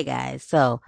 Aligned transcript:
Hey 0.00 0.04
guys, 0.06 0.42
so 0.42 0.80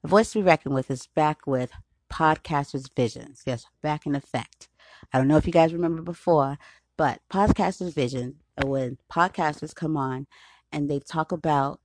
the 0.00 0.08
voice 0.08 0.32
to 0.32 0.38
be 0.38 0.42
reckoned 0.42 0.74
with 0.74 0.90
is 0.90 1.06
back 1.06 1.46
with 1.46 1.70
Podcasters 2.10 2.88
Visions. 2.96 3.42
Yes, 3.44 3.66
back 3.82 4.06
in 4.06 4.14
effect. 4.14 4.70
I 5.12 5.18
don't 5.18 5.28
know 5.28 5.36
if 5.36 5.46
you 5.46 5.52
guys 5.52 5.74
remember 5.74 6.00
before, 6.00 6.56
but 6.96 7.20
Podcasters 7.30 7.92
Vision 7.92 8.36
uh, 8.56 8.66
when 8.66 8.96
podcasters 9.12 9.74
come 9.74 9.98
on 9.98 10.28
and 10.72 10.88
they 10.88 10.98
talk 10.98 11.30
about 11.30 11.80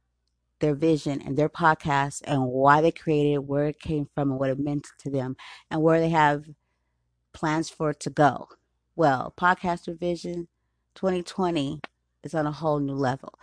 their 0.62 0.74
vision 0.74 1.22
and 1.22 1.36
their 1.36 1.50
podcast 1.50 2.22
and 2.24 2.46
why 2.46 2.80
they 2.80 2.92
created 2.92 3.34
it, 3.34 3.44
where 3.44 3.66
it 3.66 3.82
came 3.82 4.08
from, 4.16 4.32
and 4.32 4.40
what 4.40 4.50
it 4.50 4.58
meant 4.58 4.88
to 5.00 5.10
them, 5.10 5.36
and 5.70 5.82
where 5.82 6.00
they 6.00 6.12
have 6.12 6.46
plans 7.34 7.70
for 7.70 7.90
it 7.90 8.00
to 8.00 8.10
go. 8.10 8.48
Well, 8.96 9.34
Podcaster 9.38 10.00
Vision 10.00 10.48
2020 10.96 11.82
is 12.24 12.34
on 12.34 12.48
a 12.48 12.54
whole 12.54 12.80
new 12.80 12.96
level. 12.96 13.34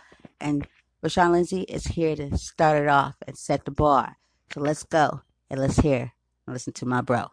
And 0.41 0.67
Rosean 1.05 1.33
Lindsey 1.33 1.61
is 1.61 1.85
here 1.85 2.15
to 2.15 2.35
start 2.35 2.81
it 2.81 2.87
off 2.87 3.13
and 3.27 3.37
set 3.37 3.63
the 3.63 3.69
bar. 3.69 4.17
So 4.51 4.59
let's 4.59 4.81
go 4.81 5.21
and 5.51 5.61
let's 5.61 5.77
hear 5.77 6.11
and 6.47 6.53
listen 6.55 6.73
to 6.73 6.85
my 6.87 7.01
bro. 7.01 7.27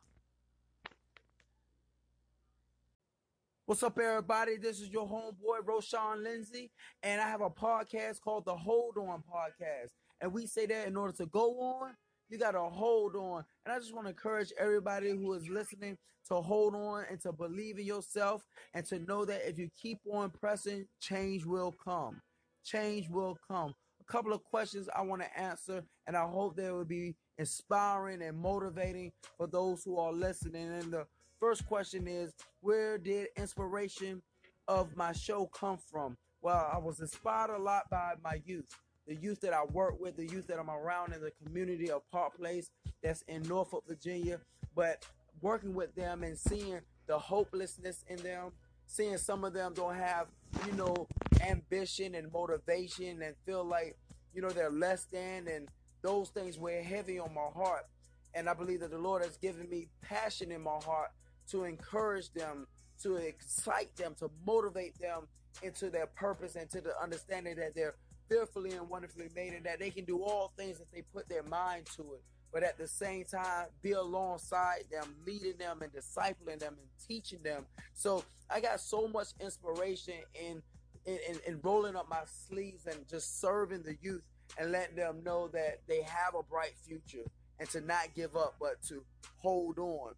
What's 3.65 3.83
up, 3.83 3.99
everybody? 3.99 4.59
This 4.59 4.79
is 4.79 4.91
your 4.91 5.09
homeboy, 5.09 5.65
Rosean 5.65 6.23
Lindsey, 6.23 6.71
and 7.03 7.19
I 7.19 7.27
have 7.31 7.41
a 7.41 7.49
podcast 7.49 8.21
called 8.21 8.45
the 8.45 8.55
Hold 8.55 8.99
On 8.99 9.23
Podcast. 9.23 9.93
And 10.21 10.35
we 10.35 10.45
say 10.45 10.67
that 10.67 10.87
in 10.87 10.95
order 10.95 11.17
to 11.17 11.25
go 11.25 11.59
on, 11.59 11.97
you 12.29 12.37
got 12.37 12.51
to 12.51 12.61
hold 12.61 13.17
on. 13.17 13.43
And 13.65 13.75
I 13.75 13.79
just 13.79 13.95
want 13.95 14.05
to 14.05 14.11
encourage 14.11 14.53
everybody 14.59 15.09
who 15.09 15.33
is 15.33 15.49
listening 15.49 15.97
to 16.29 16.35
hold 16.35 16.75
on 16.75 17.07
and 17.09 17.19
to 17.23 17.33
believe 17.33 17.79
in 17.79 17.87
yourself 17.87 18.45
and 18.75 18.85
to 18.89 18.99
know 18.99 19.25
that 19.25 19.49
if 19.49 19.59
you 19.59 19.71
keep 19.81 20.01
on 20.13 20.29
pressing, 20.29 20.89
change 21.01 21.47
will 21.47 21.73
come. 21.83 22.21
Change 22.65 23.09
will 23.09 23.39
come. 23.49 23.75
A 24.01 24.05
couple 24.05 24.33
of 24.33 24.43
questions 24.45 24.89
I 24.95 25.03
want 25.03 25.23
to 25.23 25.39
answer, 25.39 25.83
and 26.07 26.17
I 26.17 26.27
hope 26.27 26.57
they 26.57 26.71
will 26.71 26.85
be 26.85 27.15
inspiring 27.39 28.23
and 28.23 28.37
motivating 28.37 29.13
for 29.37 29.47
those 29.47 29.85
who 29.85 29.99
are 29.99 30.13
listening. 30.13 30.73
And 30.73 30.93
the 30.93 31.07
first 31.41 31.67
question 31.67 32.07
is 32.07 32.33
Where 32.61 32.99
did 32.99 33.29
inspiration 33.37 34.23
of 34.69 34.97
my 34.97 35.13
show 35.13 35.47
come 35.47 35.79
from? 35.79 36.17
Well, 36.41 36.71
I 36.73 36.79
was 36.79 37.01
inspired 37.01 37.51
a 37.51 37.59
lot 37.59 37.89
by 37.91 38.15
my 38.23 38.41
youth 38.45 38.67
the 39.07 39.15
youth 39.17 39.41
that 39.41 39.53
I 39.53 39.65
work 39.65 40.01
with, 40.01 40.17
the 40.17 40.27
youth 40.27 40.47
that 40.47 40.59
I'm 40.59 40.71
around 40.71 41.13
in 41.13 41.21
the 41.21 41.33
community 41.45 41.91
of 41.91 42.09
Park 42.11 42.37
Place 42.39 42.71
that's 43.03 43.23
in 43.23 43.43
Norfolk, 43.43 43.85
Virginia. 43.87 44.39
But 44.75 45.05
working 45.41 45.75
with 45.75 45.95
them 45.95 46.23
and 46.23 46.39
seeing 46.39 46.81
the 47.07 47.19
hopelessness 47.19 48.05
in 48.09 48.17
them, 48.19 48.53
seeing 48.87 49.19
some 49.19 49.45
of 49.45 49.53
them 49.53 49.73
don't 49.75 49.97
have, 49.97 50.29
you 50.67 50.73
know, 50.75 51.07
ambition 51.43 52.15
and 52.15 52.33
motivation 52.33 53.23
and 53.23 53.35
feel 53.45 53.65
like, 53.65 53.97
you 54.35 54.43
know, 54.43 54.51
they're 54.51 54.71
less 54.71 55.07
than 55.13 55.49
and 55.49 55.69
those 56.03 56.31
things 56.31 56.59
weigh 56.59 56.83
heavy 56.83 57.19
on 57.19 57.33
my 57.35 57.49
heart. 57.55 57.87
And 58.35 58.49
I 58.49 58.55
believe 58.55 58.81
that 58.81 58.91
the 58.91 58.99
Lord 58.99 59.23
has 59.23 59.37
given 59.37 59.69
me 59.69 59.89
passion 60.01 60.51
in 60.51 60.63
my 60.63 60.79
heart 60.85 61.11
to 61.51 61.65
encourage 61.65 62.33
them, 62.33 62.67
to 63.03 63.17
excite 63.17 63.95
them, 63.97 64.15
to 64.19 64.31
motivate 64.47 64.99
them 64.99 65.29
into 65.63 65.91
their 65.91 66.07
purpose 66.07 66.57
and 66.57 66.71
to 66.71 66.81
the 66.81 66.93
understanding 67.01 67.57
that 67.57 67.75
they're 67.75 67.95
fearfully 68.29 68.73
and 68.73 68.89
wonderfully 68.89 69.29
made 69.35 69.53
and 69.53 69.67
that 69.67 69.79
they 69.79 69.91
can 69.91 70.05
do 70.05 70.23
all 70.23 70.53
things 70.57 70.81
if 70.81 70.91
they 70.91 71.03
put 71.13 71.29
their 71.29 71.43
mind 71.43 71.87
to 71.97 72.03
it. 72.15 72.23
But 72.53 72.63
at 72.63 72.79
the 72.79 72.87
same 72.87 73.25
time, 73.25 73.67
be 73.83 73.93
alongside 73.93 74.85
them, 74.91 75.15
leading 75.27 75.57
them 75.59 75.81
and 75.83 75.93
discipling 75.93 76.59
them 76.59 76.75
and 76.79 76.89
teaching 77.07 77.43
them. 77.43 77.65
So 77.95 78.25
I 78.51 78.61
got 78.61 78.81
so 78.81 79.09
much 79.09 79.29
inspiration 79.41 80.15
in 80.35 80.63
in, 81.07 81.39
in 81.47 81.61
rolling 81.63 81.97
up 81.97 82.09
my 82.09 82.23
sleeves 82.49 82.87
and 82.87 83.09
just 83.09 83.41
serving 83.41 83.83
the 83.83 83.97
youth 84.01 84.27
and 84.59 84.73
letting 84.73 84.97
them 84.97 85.23
know 85.25 85.49
that 85.49 85.81
they 85.89 86.03
have 86.03 86.35
a 86.39 86.43
bright 86.43 86.75
future 86.87 87.25
and 87.59 87.69
to 87.71 87.81
not 87.81 88.09
give 88.15 88.37
up, 88.37 88.55
but 88.61 88.83
to 88.89 89.03
hold 89.39 89.79
on. 89.79 90.13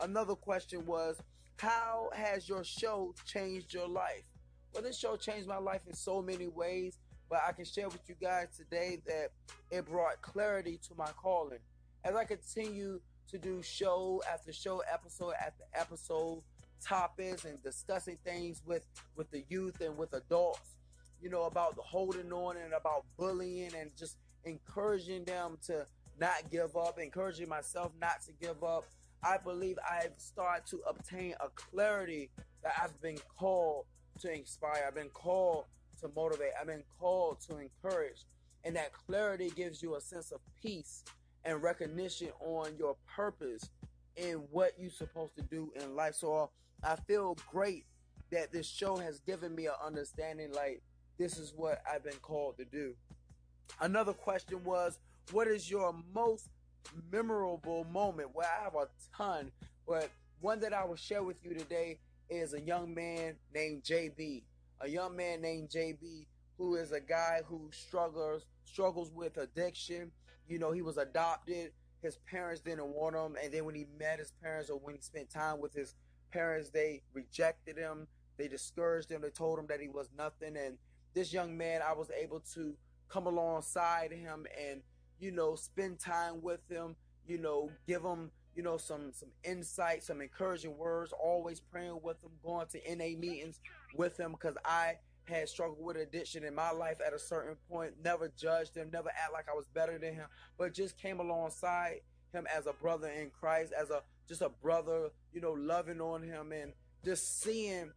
Another 0.00 0.34
question 0.34 0.84
was, 0.86 1.20
how 1.58 2.10
has 2.14 2.48
your 2.48 2.64
show 2.64 3.14
changed 3.24 3.72
your 3.72 3.88
life? 3.88 4.24
Well, 4.72 4.82
this 4.82 4.98
show 4.98 5.16
changed 5.16 5.48
my 5.48 5.58
life 5.58 5.82
in 5.86 5.94
so 5.94 6.22
many 6.22 6.48
ways. 6.48 6.98
But 7.32 7.40
I 7.48 7.52
can 7.52 7.64
share 7.64 7.88
with 7.88 8.06
you 8.08 8.14
guys 8.20 8.48
today 8.54 8.98
that 9.06 9.30
it 9.70 9.86
brought 9.86 10.20
clarity 10.20 10.78
to 10.88 10.94
my 10.98 11.08
calling. 11.16 11.60
As 12.04 12.14
I 12.14 12.24
continue 12.24 13.00
to 13.30 13.38
do 13.38 13.62
show 13.62 14.22
after 14.30 14.52
show, 14.52 14.82
episode 14.92 15.32
after 15.40 15.64
episode, 15.72 16.42
topics 16.82 17.44
and 17.44 17.62
discussing 17.62 18.18
things 18.24 18.62
with 18.66 18.84
with 19.16 19.30
the 19.30 19.44
youth 19.48 19.80
and 19.80 19.96
with 19.96 20.12
adults, 20.14 20.76
you 21.20 21.30
know, 21.30 21.44
about 21.44 21.76
the 21.76 21.82
holding 21.82 22.32
on 22.32 22.56
and 22.56 22.72
about 22.72 23.04
bullying 23.18 23.70
and 23.78 23.90
just 23.96 24.16
encouraging 24.44 25.24
them 25.24 25.56
to 25.66 25.86
not 26.18 26.50
give 26.50 26.76
up, 26.76 26.98
encouraging 26.98 27.48
myself 27.48 27.92
not 28.00 28.22
to 28.22 28.32
give 28.40 28.62
up. 28.62 28.84
I 29.24 29.38
believe 29.38 29.78
I've 29.88 30.14
started 30.18 30.66
to 30.70 30.80
obtain 30.88 31.34
a 31.40 31.48
clarity 31.48 32.30
that 32.62 32.74
I've 32.82 33.00
been 33.00 33.18
called 33.38 33.86
to 34.20 34.32
inspire. 34.32 34.84
I've 34.86 34.94
been 34.94 35.10
called 35.10 35.64
to 36.00 36.10
motivate. 36.14 36.50
I've 36.60 36.66
been 36.66 36.82
called 36.98 37.40
to 37.48 37.58
encourage. 37.58 38.24
And 38.64 38.76
that 38.76 38.92
clarity 38.92 39.50
gives 39.54 39.82
you 39.82 39.94
a 39.96 40.00
sense 40.00 40.32
of 40.32 40.40
peace 40.60 41.04
and 41.44 41.62
recognition 41.62 42.28
on 42.40 42.76
your 42.78 42.96
purpose 43.14 43.70
and 44.16 44.42
what 44.50 44.72
you're 44.78 44.90
supposed 44.90 45.36
to 45.36 45.42
do 45.42 45.72
in 45.80 45.94
life. 45.94 46.14
So 46.14 46.34
uh, 46.34 46.46
I 46.86 46.96
feel 46.96 47.36
great 47.50 47.84
that 48.30 48.52
this 48.52 48.66
show 48.66 48.96
has 48.96 49.20
given 49.20 49.54
me 49.54 49.66
an 49.66 49.74
understanding 49.84 50.52
like 50.52 50.82
this 51.18 51.38
is 51.38 51.52
what 51.54 51.82
I've 51.90 52.04
been 52.04 52.12
called 52.22 52.56
to 52.58 52.64
do. 52.64 52.94
Another 53.80 54.12
question 54.12 54.62
was, 54.64 54.98
what 55.30 55.46
is 55.46 55.70
your 55.70 55.94
most 56.14 56.48
memorable 57.10 57.84
moment? 57.92 58.30
Well, 58.34 58.48
I 58.60 58.64
have 58.64 58.74
a 58.74 58.88
ton, 59.16 59.52
but 59.86 60.10
one 60.40 60.60
that 60.60 60.72
I 60.72 60.84
will 60.84 60.96
share 60.96 61.22
with 61.22 61.36
you 61.44 61.54
today 61.54 61.98
is 62.28 62.54
a 62.54 62.60
young 62.60 62.92
man 62.94 63.36
named 63.54 63.82
JB 63.82 64.42
a 64.82 64.88
young 64.88 65.16
man 65.16 65.40
named 65.40 65.70
JB 65.70 66.26
who 66.58 66.74
is 66.74 66.92
a 66.92 67.00
guy 67.00 67.40
who 67.46 67.70
struggles 67.72 68.44
struggles 68.64 69.10
with 69.14 69.36
addiction. 69.38 70.10
You 70.48 70.58
know, 70.58 70.72
he 70.72 70.82
was 70.82 70.98
adopted. 70.98 71.72
His 72.02 72.18
parents 72.28 72.60
didn't 72.60 72.88
want 72.88 73.14
him, 73.14 73.36
and 73.42 73.52
then 73.52 73.64
when 73.64 73.74
he 73.74 73.86
met 73.98 74.18
his 74.18 74.32
parents 74.42 74.70
or 74.70 74.78
when 74.78 74.94
he 74.94 75.00
spent 75.00 75.30
time 75.30 75.60
with 75.60 75.72
his 75.72 75.94
parents, 76.32 76.70
they 76.70 77.02
rejected 77.12 77.76
him. 77.76 78.08
They 78.38 78.48
discouraged 78.48 79.10
him. 79.10 79.22
They 79.22 79.30
told 79.30 79.58
him 79.58 79.66
that 79.68 79.80
he 79.80 79.88
was 79.88 80.10
nothing. 80.16 80.56
And 80.56 80.78
this 81.14 81.32
young 81.32 81.56
man, 81.56 81.80
I 81.86 81.92
was 81.92 82.10
able 82.10 82.40
to 82.54 82.74
come 83.08 83.26
alongside 83.26 84.10
him 84.10 84.46
and 84.58 84.80
you 85.20 85.30
know 85.30 85.54
spend 85.54 86.00
time 86.00 86.42
with 86.42 86.60
him. 86.68 86.96
You 87.26 87.38
know, 87.38 87.70
give 87.86 88.02
him 88.02 88.30
you 88.56 88.62
know 88.62 88.78
some 88.78 89.12
some 89.12 89.28
insight, 89.44 90.02
some 90.02 90.20
encouraging 90.20 90.76
words. 90.76 91.12
Always 91.12 91.60
praying 91.60 92.00
with 92.02 92.22
him, 92.22 92.30
going 92.42 92.66
to 92.68 92.96
NA 92.96 93.16
meetings 93.18 93.60
with 93.96 94.18
him 94.18 94.32
because 94.32 94.56
I 94.64 94.94
had 95.24 95.48
struggled 95.48 95.84
with 95.84 95.96
addiction 95.96 96.44
in 96.44 96.54
my 96.54 96.70
life 96.72 96.98
at 97.04 97.12
a 97.12 97.18
certain 97.18 97.56
point. 97.70 97.92
Never 98.02 98.30
judged 98.36 98.76
him, 98.76 98.90
never 98.92 99.10
act 99.10 99.32
like 99.32 99.46
I 99.50 99.54
was 99.54 99.66
better 99.68 99.98
than 99.98 100.14
him, 100.14 100.26
but 100.58 100.74
just 100.74 100.98
came 100.98 101.20
alongside 101.20 102.00
him 102.32 102.46
as 102.54 102.66
a 102.66 102.72
brother 102.72 103.08
in 103.08 103.30
Christ, 103.30 103.72
as 103.78 103.90
a 103.90 104.02
just 104.28 104.42
a 104.42 104.48
brother, 104.48 105.10
you 105.32 105.40
know, 105.40 105.52
loving 105.52 106.00
on 106.00 106.22
him 106.22 106.52
and 106.52 106.72
just 107.04 107.42
seeing 107.42 107.92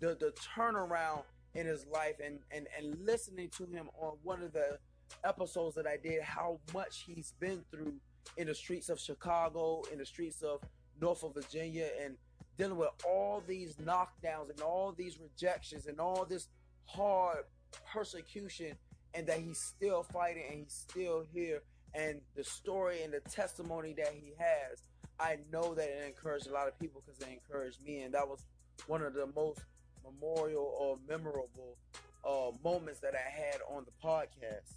the 0.00 0.16
the 0.18 0.32
turnaround 0.56 1.22
in 1.54 1.66
his 1.66 1.86
life 1.86 2.16
and 2.24 2.38
and 2.50 2.66
and 2.76 3.04
listening 3.04 3.50
to 3.50 3.66
him 3.66 3.88
on 4.00 4.16
one 4.22 4.42
of 4.42 4.52
the 4.52 4.78
episodes 5.24 5.74
that 5.76 5.86
I 5.86 5.96
did, 5.96 6.22
how 6.22 6.60
much 6.74 7.04
he's 7.06 7.32
been 7.40 7.64
through 7.70 7.94
in 8.36 8.46
the 8.46 8.54
streets 8.54 8.88
of 8.88 9.00
Chicago, 9.00 9.82
in 9.92 9.98
the 9.98 10.06
streets 10.06 10.42
of 10.42 10.60
Norfolk, 11.00 11.34
Virginia, 11.34 11.88
and 12.02 12.16
dealing 12.58 12.76
with 12.76 12.90
all 13.06 13.42
these 13.46 13.76
knockdowns 13.76 14.50
and 14.50 14.60
all 14.60 14.92
these 14.92 15.18
rejections 15.20 15.86
and 15.86 16.00
all 16.00 16.24
this 16.24 16.48
hard 16.86 17.44
persecution, 17.92 18.76
and 19.14 19.26
that 19.26 19.38
he's 19.38 19.58
still 19.58 20.02
fighting 20.02 20.42
and 20.50 20.58
he's 20.64 20.72
still 20.72 21.24
here. 21.32 21.62
And 21.94 22.20
the 22.36 22.44
story 22.44 23.02
and 23.02 23.12
the 23.12 23.20
testimony 23.30 23.94
that 23.94 24.12
he 24.12 24.32
has, 24.38 24.82
I 25.18 25.38
know 25.50 25.74
that 25.74 25.88
it 25.88 26.04
encouraged 26.06 26.48
a 26.48 26.52
lot 26.52 26.68
of 26.68 26.78
people 26.78 27.02
because 27.04 27.20
it 27.22 27.28
encouraged 27.32 27.82
me, 27.82 28.02
and 28.02 28.12
that 28.14 28.28
was 28.28 28.44
one 28.86 29.02
of 29.02 29.14
the 29.14 29.28
most 29.34 29.60
memorial 30.04 30.74
or 30.78 30.98
memorable 31.08 31.76
uh, 32.24 32.50
moments 32.62 33.00
that 33.00 33.14
I 33.14 33.30
had 33.30 33.60
on 33.70 33.84
the 33.84 34.06
podcast. 34.06 34.74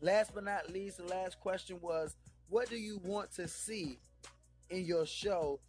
Last 0.00 0.32
but 0.34 0.44
not 0.44 0.70
least, 0.70 0.98
the 0.98 1.04
last 1.04 1.40
question 1.40 1.78
was, 1.80 2.16
what 2.48 2.68
do 2.68 2.76
you 2.76 3.00
want 3.02 3.32
to 3.32 3.48
see 3.48 3.98
in 4.70 4.84
your 4.84 5.06
show 5.06 5.60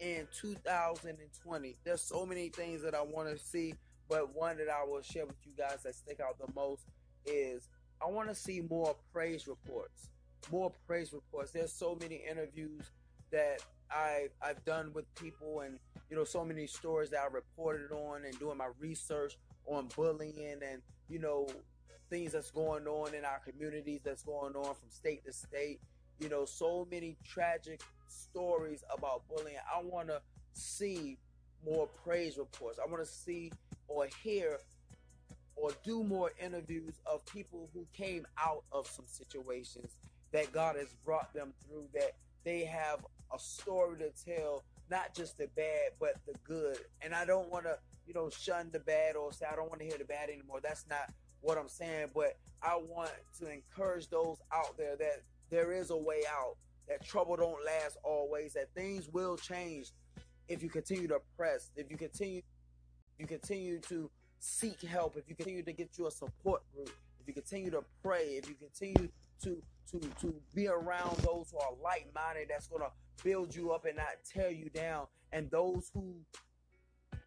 in 0.00 0.26
2020? 0.40 1.76
There's 1.84 2.02
so 2.02 2.26
many 2.26 2.48
things 2.48 2.82
that 2.82 2.94
I 2.94 3.02
want 3.02 3.28
to 3.28 3.38
see, 3.38 3.74
but 4.08 4.34
one 4.34 4.56
that 4.58 4.68
I 4.68 4.84
will 4.84 5.02
share 5.02 5.26
with 5.26 5.36
you 5.44 5.52
guys 5.56 5.82
that 5.84 5.94
stick 5.94 6.20
out 6.20 6.38
the 6.38 6.52
most 6.54 6.84
is 7.26 7.68
I 8.02 8.10
want 8.10 8.28
to 8.28 8.34
see 8.34 8.60
more 8.60 8.96
praise 9.12 9.46
reports. 9.46 10.10
More 10.52 10.72
praise 10.86 11.12
reports. 11.12 11.52
There's 11.52 11.72
so 11.72 11.96
many 12.00 12.22
interviews 12.30 12.90
that 13.30 13.60
I 13.90 14.28
I've 14.42 14.64
done 14.64 14.92
with 14.92 15.12
people 15.14 15.60
and 15.60 15.78
you 16.10 16.16
know 16.16 16.24
so 16.24 16.44
many 16.44 16.66
stories 16.66 17.10
that 17.10 17.20
I 17.20 17.26
reported 17.32 17.92
on 17.92 18.24
and 18.24 18.38
doing 18.38 18.58
my 18.58 18.68
research 18.78 19.38
on 19.66 19.88
bullying 19.96 20.60
and 20.62 20.82
you 21.08 21.18
know 21.18 21.48
things 22.10 22.32
that's 22.32 22.50
going 22.50 22.86
on 22.86 23.14
in 23.14 23.24
our 23.24 23.40
communities 23.40 24.00
that's 24.04 24.22
going 24.22 24.54
on 24.54 24.74
from 24.74 24.90
state 24.90 25.24
to 25.24 25.32
state. 25.32 25.80
You 26.20 26.28
know, 26.28 26.44
so 26.44 26.86
many 26.90 27.16
tragic 27.24 27.80
stories 28.08 28.82
about 28.96 29.22
bullying. 29.28 29.56
I 29.72 29.82
want 29.82 30.08
to 30.08 30.20
see 30.52 31.18
more 31.64 31.88
praise 32.04 32.36
reports. 32.38 32.78
I 32.78 32.90
want 32.90 33.04
to 33.04 33.10
see 33.10 33.52
or 33.88 34.06
hear 34.22 34.58
or 35.56 35.70
do 35.84 36.02
more 36.02 36.32
interviews 36.42 36.94
of 37.06 37.24
people 37.26 37.70
who 37.72 37.86
came 37.92 38.26
out 38.38 38.64
of 38.72 38.86
some 38.86 39.06
situations 39.06 39.92
that 40.32 40.52
God 40.52 40.76
has 40.76 40.88
brought 41.04 41.32
them 41.32 41.52
through, 41.64 41.86
that 41.94 42.12
they 42.44 42.64
have 42.64 43.04
a 43.32 43.38
story 43.38 43.98
to 43.98 44.10
tell, 44.24 44.64
not 44.90 45.14
just 45.14 45.38
the 45.38 45.48
bad, 45.56 45.92
but 46.00 46.14
the 46.26 46.34
good. 46.42 46.78
And 47.02 47.14
I 47.14 47.24
don't 47.24 47.50
want 47.50 47.64
to, 47.64 47.78
you 48.06 48.14
know, 48.14 48.30
shun 48.30 48.70
the 48.72 48.80
bad 48.80 49.16
or 49.16 49.32
say 49.32 49.46
I 49.50 49.54
don't 49.54 49.68
want 49.68 49.80
to 49.80 49.86
hear 49.86 49.96
the 49.96 50.04
bad 50.04 50.28
anymore. 50.28 50.58
That's 50.62 50.86
not 50.90 51.12
what 51.40 51.56
I'm 51.56 51.68
saying, 51.68 52.08
but 52.14 52.36
I 52.62 52.76
want 52.76 53.12
to 53.38 53.52
encourage 53.52 54.08
those 54.08 54.38
out 54.52 54.76
there 54.76 54.96
that 54.96 55.22
there 55.50 55.72
is 55.72 55.90
a 55.90 55.96
way 55.96 56.22
out, 56.28 56.56
that 56.88 57.04
trouble 57.04 57.36
don't 57.36 57.64
last 57.64 57.96
always, 58.02 58.54
that 58.54 58.72
things 58.74 59.08
will 59.08 59.36
change 59.36 59.90
if 60.48 60.62
you 60.62 60.68
continue 60.68 61.08
to 61.08 61.20
press, 61.36 61.70
if 61.76 61.90
you 61.90 61.96
continue 61.96 62.42
you 63.18 63.26
continue 63.26 63.78
to 63.80 64.10
seek 64.40 64.82
help, 64.82 65.16
if 65.16 65.28
you 65.28 65.36
continue 65.36 65.62
to 65.62 65.72
get 65.72 65.90
you 65.96 66.06
a 66.06 66.10
support 66.10 66.62
group, 66.74 66.90
if 67.20 67.28
you 67.28 67.32
continue 67.32 67.70
to 67.70 67.82
pray, 68.02 68.40
if 68.42 68.48
you 68.48 68.54
continue 68.54 69.08
to 69.42 69.62
to 69.90 70.00
to 70.20 70.34
be 70.54 70.68
around 70.68 71.16
those 71.18 71.50
who 71.50 71.58
are 71.58 71.72
like-minded 71.82 72.48
that's 72.48 72.66
going 72.66 72.82
to 72.82 72.90
build 73.22 73.54
you 73.54 73.70
up 73.72 73.84
and 73.84 73.96
not 73.96 74.06
tear 74.24 74.50
you 74.50 74.68
down 74.70 75.06
and 75.32 75.50
those 75.50 75.90
who 75.94 76.14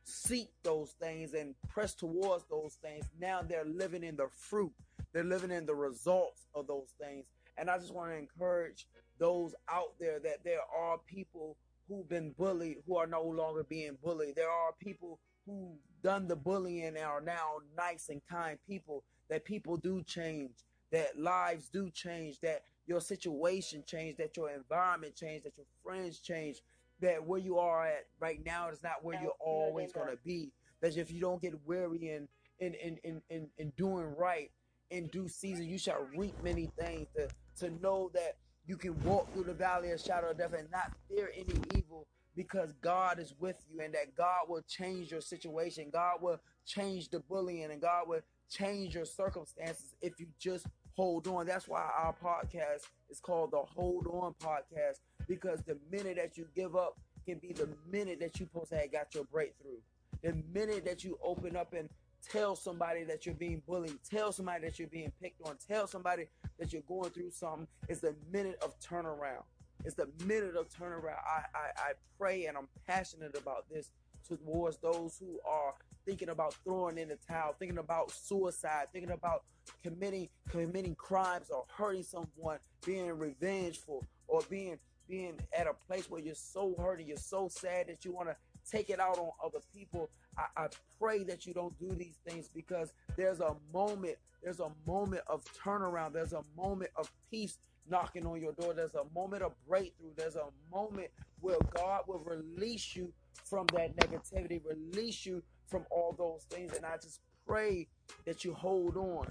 seek 0.08 0.50
those 0.64 0.92
things 1.02 1.34
and 1.34 1.54
press 1.68 1.94
towards 1.94 2.46
those 2.50 2.78
things, 2.82 3.06
now 3.20 3.42
they're 3.42 3.66
living 3.66 4.04
in 4.04 4.16
the 4.16 4.28
fruit. 4.36 4.72
They're 5.14 5.24
living 5.24 5.52
in 5.52 5.66
the 5.66 5.76
results 5.76 6.48
of 6.56 6.68
those 6.68 6.94
things. 7.00 7.26
And 7.58 7.70
I 7.70 7.78
just 7.78 7.94
want 7.94 8.12
to 8.12 8.18
encourage 8.18 8.88
those 9.20 9.56
out 9.70 9.94
there 10.00 10.20
that 10.20 10.44
there 10.44 10.62
are 10.78 10.98
people 11.08 11.58
who've 11.88 12.08
been 12.08 12.34
bullied 12.38 12.78
who 12.86 12.98
are 12.98 13.08
no 13.08 13.24
longer 13.24 13.64
being 13.64 13.98
bullied. 14.04 14.36
There 14.36 14.50
are 14.50 14.72
people 14.80 15.20
who 15.46 15.78
done 16.04 16.28
the 16.28 16.36
bullying 16.36 16.86
and 16.86 16.98
are 16.98 17.22
now 17.22 17.56
nice 17.76 18.10
and 18.10 18.22
kind 18.30 18.58
people. 18.68 19.04
That 19.30 19.44
people 19.44 19.78
do 19.78 20.04
change, 20.04 20.52
that 20.92 21.20
lives 21.20 21.70
do 21.70 21.90
change, 21.90 22.40
that 22.42 22.64
your 22.86 23.02
situation 23.02 23.84
change, 23.86 24.18
that 24.18 24.38
your 24.38 24.50
environment 24.50 25.16
change, 25.16 25.44
that 25.44 25.58
your 25.58 25.66
friends 25.84 26.20
change, 26.20 26.62
that 27.02 27.26
where 27.26 27.40
you 27.40 27.58
are 27.58 27.86
at 27.86 28.06
right 28.20 28.40
now 28.46 28.70
is 28.70 28.82
not 28.84 29.04
where 29.04 29.20
you're 29.22 29.32
always 29.40 29.92
going 29.92 30.10
to 30.10 30.18
be. 30.24 30.52
That 30.82 30.96
if 30.96 31.12
you 31.12 31.20
don't 31.20 31.42
get 31.42 31.54
weary 31.66 32.10
in 32.10 32.28
in, 32.60 32.74
in, 32.76 32.98
in, 33.04 33.22
in, 33.30 33.50
in 33.58 33.72
doing 33.78 34.16
right 34.18 34.50
in 34.90 35.08
due 35.08 35.28
season, 35.28 35.66
you 35.66 35.78
shall 35.78 36.08
reap 36.16 36.36
many 36.44 36.72
things. 36.80 37.08
To, 37.16 37.28
to 37.60 37.70
know 37.82 38.10
that 38.14 38.38
you 38.66 38.78
can 38.78 39.02
walk 39.04 39.34
through 39.34 39.46
the 39.46 39.54
valley 39.54 39.92
of 39.92 40.02
shadow 40.02 40.32
of 40.32 40.38
death 40.38 40.54
and 40.58 40.70
not 40.72 40.92
fear 41.10 41.32
any 41.36 41.60
evil 41.76 42.06
because 42.36 42.74
God 42.82 43.20
is 43.20 43.34
with 43.40 43.56
you 43.70 43.82
and 43.82 43.94
that 43.94 44.16
God 44.16 44.42
will 44.48 44.62
change 44.68 45.12
your 45.12 45.22
situation. 45.22 45.90
God 45.92 46.22
will 46.22 46.40
change 46.66 47.10
the 47.10 47.20
bullying 47.22 47.72
and 47.72 47.82
God 47.82 48.08
will 48.08 48.22
change 48.50 48.94
your 48.94 49.06
circumstances 49.06 49.96
if 50.02 50.20
you 50.20 50.28
just 50.40 50.68
hold 50.96 51.28
on. 51.28 51.46
That's 51.46 51.68
why 51.68 51.90
our 51.98 52.14
podcast 52.14 52.84
is 53.10 53.20
called 53.20 53.52
the 53.52 53.64
Hold 53.76 54.08
On 54.08 54.34
Podcast 54.42 55.00
because 55.28 55.62
the 55.66 55.78
minute 55.92 56.18
that 56.18 56.38
you 56.38 56.46
give 56.56 56.76
up 56.76 56.98
can 57.26 57.40
be 57.40 57.54
the 57.54 57.70
minute 57.92 58.20
that 58.20 58.40
you 58.40 58.46
post 58.46 58.72
have 58.72 58.92
got 58.92 59.14
your 59.16 59.26
breakthrough. 59.26 59.80
The 60.24 60.36
minute 60.54 60.86
that 60.86 61.04
you 61.04 61.18
open 61.24 61.56
up 61.56 61.74
and 61.74 61.90
tell 62.30 62.56
somebody 62.56 63.04
that 63.04 63.26
you're 63.26 63.36
being 63.36 63.62
bullied, 63.68 64.00
tell 64.10 64.32
somebody 64.32 64.66
that 64.66 64.80
you're 64.80 64.88
being 64.88 65.12
picked 65.22 65.42
on, 65.48 65.58
tell 65.68 65.88
somebody 65.88 66.28
that 66.60 66.74
you're 66.74 66.82
going 66.84 67.10
through 67.12 67.32
something, 67.32 67.68
is 67.88 68.00
the 68.00 68.16
minute 68.32 68.60
of 68.64 68.80
turnaround. 68.80 69.44
It's 69.86 69.96
the 69.96 70.10
minute 70.26 70.56
of 70.56 70.68
turnaround. 70.70 71.18
I, 71.26 71.44
I, 71.56 71.68
I 71.78 71.92
pray 72.18 72.46
and 72.46 72.58
I'm 72.58 72.68
passionate 72.88 73.38
about 73.38 73.70
this 73.70 73.92
towards 74.28 74.78
those 74.78 75.18
who 75.20 75.40
are 75.50 75.74
thinking 76.06 76.30
about 76.30 76.54
throwing 76.64 76.98
in 76.98 77.10
the 77.10 77.18
towel, 77.28 77.56
thinking 77.58 77.78
about 77.78 78.12
suicide, 78.12 78.88
thinking 78.92 79.12
about 79.12 79.44
committing 79.84 80.30
committing 80.50 80.96
crimes 80.96 81.50
or 81.50 81.66
hurting 81.76 82.04
someone, 82.04 82.60
being 82.86 83.18
revengeful 83.18 84.04
or 84.28 84.42
being 84.50 84.78
being 85.08 85.40
at 85.58 85.68
a 85.68 85.74
place 85.74 86.10
where 86.10 86.22
you're 86.22 86.36
so 86.36 86.76
hurt 86.78 87.00
and 87.00 87.08
you're 87.08 87.18
so 87.18 87.48
sad 87.48 87.88
that 87.88 88.04
you 88.04 88.12
want 88.12 88.28
to 88.28 88.36
take 88.70 88.90
it 88.90 89.00
out 89.00 89.18
on 89.18 89.30
other 89.44 89.60
people. 89.74 90.10
I, 90.38 90.64
I, 90.64 90.68
pray 91.00 91.24
that 91.24 91.46
you 91.46 91.54
don't 91.54 91.78
do 91.80 91.90
these 91.96 92.18
things 92.28 92.50
because 92.54 92.94
there's 93.16 93.40
a 93.40 93.56
moment, 93.74 94.16
there's 94.44 94.60
a 94.60 94.72
moment 94.86 95.22
of 95.28 95.44
turnaround, 95.64 96.14
there's 96.14 96.34
a 96.34 96.44
moment 96.56 96.92
of 96.96 97.12
peace 97.30 97.58
knocking 97.90 98.26
on 98.26 98.42
your 98.42 98.54
door, 98.54 98.74
there's 98.74 98.96
a 98.96 99.06
moment 99.16 99.44
of 99.44 99.54
breakthrough, 99.68 100.12
there's 100.16 100.36
a 100.36 100.48
moment 100.72 101.10
where 101.40 101.58
God 101.76 102.02
will 102.08 102.20
release 102.20 102.96
you 102.96 103.12
from 103.46 103.66
that 103.74 103.96
negativity, 103.98 104.62
release 104.66 105.26
you 105.26 105.42
from 105.68 105.86
all 105.90 106.16
those 106.18 106.44
things. 106.50 106.76
And 106.76 106.86
I 106.86 106.96
just 106.98 107.22
pray 107.48 107.88
that 108.26 108.44
you 108.44 108.54
hold 108.54 108.98
on 108.98 109.28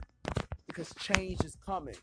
because 0.66 0.92
change 0.98 1.44
is 1.44 1.56
coming. 1.64 1.96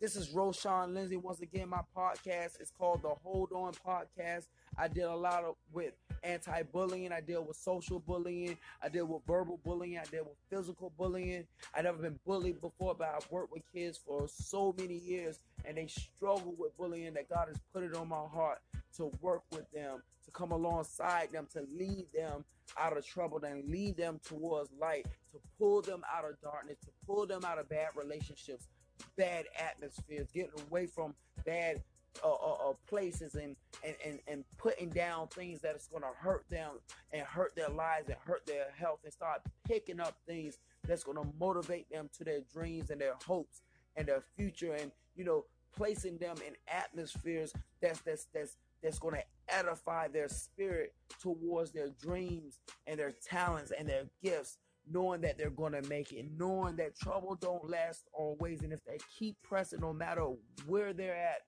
This 0.00 0.16
is 0.16 0.30
Rosean 0.30 0.94
Lindsey. 0.94 1.16
Once 1.16 1.40
again, 1.40 1.68
my 1.68 1.80
podcast 1.96 2.60
is 2.60 2.72
called 2.76 3.02
the 3.02 3.14
Hold 3.22 3.52
On 3.52 3.72
Podcast. 3.86 4.46
I 4.76 4.88
did 4.88 5.04
a 5.04 5.14
lot 5.14 5.44
of 5.44 5.54
with 5.72 5.92
anti-bullying. 6.22 7.12
I 7.12 7.20
deal 7.20 7.44
with 7.44 7.56
social 7.56 7.98
bullying. 8.00 8.56
I 8.82 8.88
deal 8.88 9.06
with 9.06 9.22
verbal 9.26 9.60
bullying. 9.64 9.98
I 9.98 10.04
deal 10.04 10.24
with 10.24 10.36
physical 10.50 10.92
bullying. 10.96 11.46
I've 11.74 11.84
never 11.84 11.98
been 11.98 12.18
bullied 12.26 12.60
before, 12.60 12.94
but 12.94 13.12
I've 13.14 13.30
worked 13.30 13.52
with 13.52 13.62
kids 13.72 13.98
for 14.04 14.28
so 14.28 14.74
many 14.78 14.96
years, 14.96 15.40
and 15.64 15.76
they 15.76 15.86
struggle 15.86 16.54
with 16.58 16.76
bullying. 16.76 17.14
That 17.14 17.28
God 17.28 17.48
has 17.48 17.58
put 17.72 17.82
it 17.82 17.94
on 17.94 18.08
my 18.08 18.24
heart 18.32 18.58
to 18.96 19.10
work 19.20 19.42
with 19.52 19.70
them, 19.72 20.02
to 20.24 20.30
come 20.30 20.52
alongside 20.52 21.32
them, 21.32 21.46
to 21.52 21.66
lead 21.76 22.06
them 22.14 22.44
out 22.78 22.96
of 22.96 23.06
trouble, 23.06 23.42
and 23.44 23.68
lead 23.68 23.96
them 23.96 24.20
towards 24.24 24.70
light, 24.80 25.06
to 25.32 25.40
pull 25.58 25.82
them 25.82 26.02
out 26.14 26.24
of 26.24 26.40
darkness, 26.40 26.78
to 26.84 26.90
pull 27.06 27.26
them 27.26 27.44
out 27.44 27.58
of 27.58 27.68
bad 27.68 27.88
relationships, 27.96 28.68
bad 29.16 29.46
atmospheres, 29.58 30.30
getting 30.32 30.52
away 30.68 30.86
from 30.86 31.14
bad 31.44 31.82
uh, 32.22 32.28
uh, 32.28 32.70
uh, 32.70 32.72
places 32.88 33.34
and, 33.34 33.56
and, 33.84 33.94
and, 34.04 34.18
and 34.28 34.44
putting 34.58 34.90
down 34.90 35.28
things 35.28 35.60
that 35.60 35.74
is 35.74 35.88
going 35.90 36.02
to 36.02 36.08
hurt 36.16 36.44
them 36.50 36.72
and 37.12 37.22
hurt 37.22 37.54
their 37.56 37.68
lives 37.68 38.08
and 38.08 38.16
hurt 38.24 38.44
their 38.46 38.66
health 38.76 39.00
and 39.04 39.12
start 39.12 39.40
picking 39.66 40.00
up 40.00 40.16
things 40.26 40.58
that's 40.86 41.04
going 41.04 41.16
to 41.16 41.26
motivate 41.38 41.90
them 41.90 42.08
to 42.16 42.24
their 42.24 42.40
dreams 42.52 42.90
and 42.90 43.00
their 43.00 43.14
hopes 43.26 43.62
and 43.96 44.06
their 44.06 44.22
future 44.36 44.72
and 44.72 44.90
you 45.14 45.24
know 45.24 45.44
placing 45.74 46.18
them 46.18 46.36
in 46.46 46.54
atmospheres 46.68 47.52
that's 47.80 48.00
that's 48.00 48.26
that's 48.34 48.56
that's 48.82 48.98
going 48.98 49.14
to 49.14 49.54
edify 49.54 50.08
their 50.08 50.28
spirit 50.28 50.92
towards 51.20 51.70
their 51.70 51.88
dreams 52.00 52.58
and 52.86 52.98
their 52.98 53.12
talents 53.12 53.72
and 53.76 53.88
their 53.88 54.04
gifts 54.22 54.58
knowing 54.90 55.20
that 55.20 55.38
they're 55.38 55.50
going 55.50 55.72
to 55.72 55.82
make 55.88 56.12
it, 56.12 56.26
knowing 56.36 56.76
that 56.76 56.96
trouble 56.98 57.36
don't 57.36 57.68
last 57.68 58.04
always. 58.12 58.62
And 58.62 58.72
if 58.72 58.84
they 58.84 58.98
keep 59.18 59.36
pressing, 59.42 59.80
no 59.80 59.92
matter 59.92 60.26
where 60.66 60.92
they're 60.92 61.16
at, 61.16 61.42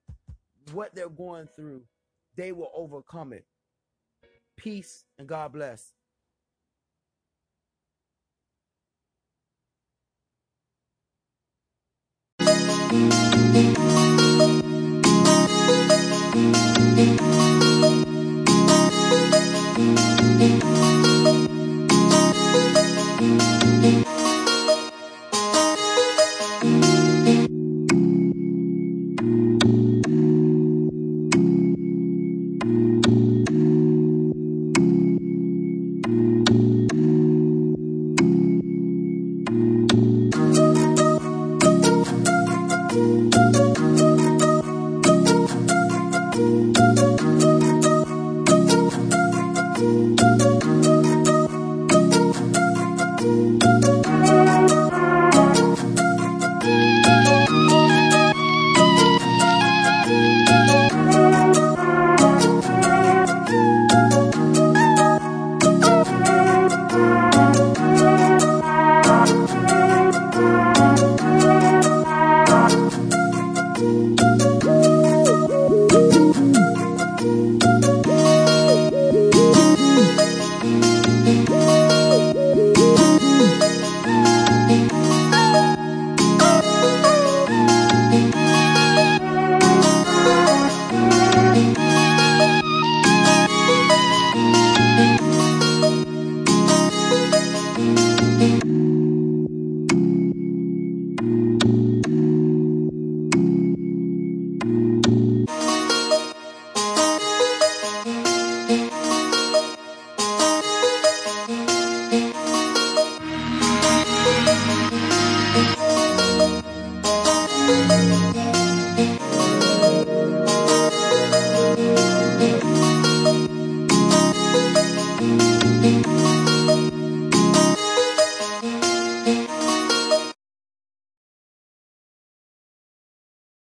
what 0.73 0.95
they're 0.95 1.09
going 1.09 1.49
through, 1.57 1.83
they 2.37 2.53
will 2.53 2.71
overcome 2.75 3.33
it. 3.33 3.45
Peace 4.57 5.05
and 5.19 5.29
God 5.29 5.53
bless. 5.53 5.93